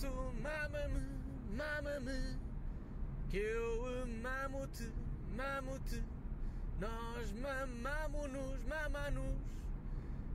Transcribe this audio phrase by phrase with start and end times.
[0.00, 1.02] isso mama-me,
[1.54, 2.38] mama-me,
[3.28, 4.90] que eu mamo-te,
[5.36, 6.02] mamo-te.
[6.80, 9.36] Nós mamamo-nos, mama-nos,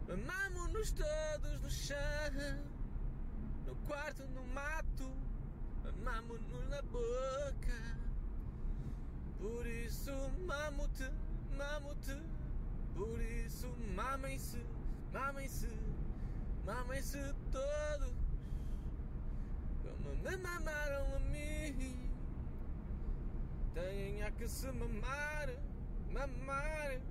[0.07, 1.97] mamamo-nos todos no chão,
[3.65, 5.11] no quarto, no mato,
[5.83, 7.97] mamamo-nos na boca.
[9.39, 10.11] Por isso
[10.45, 11.09] mamo-te,
[11.57, 12.21] mamo-te,
[12.93, 14.63] por isso mamem-se,
[15.11, 15.69] mamem-se,
[16.63, 18.24] mamem-se todos,
[20.23, 22.09] me mamaram a mim.
[23.73, 25.49] Têm a que se mamar,
[26.11, 27.01] mamar,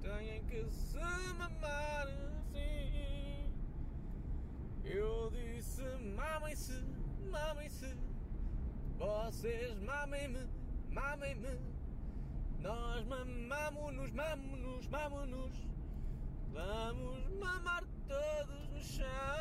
[0.00, 0.98] têm que se
[1.38, 2.06] mamar,
[2.52, 3.52] sim.
[4.84, 5.82] Eu disse
[6.16, 6.82] mamem-se,
[7.30, 7.96] mamem-se,
[8.98, 10.48] vocês mamem-me,
[10.90, 11.58] mamem-me.
[12.60, 15.66] Nós mamamos-nos, mamamos-nos, mamamos-nos.
[16.52, 19.31] Vamos mamar todos no chão.